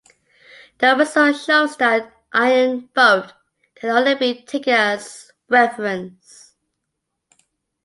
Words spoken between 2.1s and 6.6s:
"iron vote" can only be taken as reference.